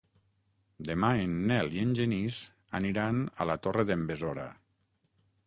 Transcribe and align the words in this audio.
Demà 0.87 1.09
en 1.25 1.35
Nel 1.51 1.69
i 1.77 1.83
en 1.89 1.91
Genís 1.99 2.39
aniran 2.81 3.21
a 3.39 3.49
la 3.53 3.59
Torre 3.67 3.87
d'en 3.93 4.09
Besora. 4.11 4.49